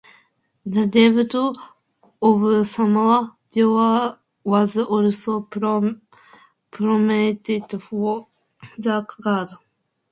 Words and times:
The 0.65 0.87
debut 0.87 1.53
of 2.23 2.67
Samoa 2.67 3.37
Joe 3.53 4.17
was 4.43 4.75
also 4.75 5.41
promoted 5.41 6.03
for 7.91 8.27
the 8.79 9.03
card. 9.05 9.49